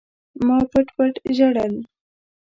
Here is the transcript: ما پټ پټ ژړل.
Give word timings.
ما 0.45 0.57
پټ 0.71 0.87
پټ 0.95 1.13
ژړل. 1.37 1.73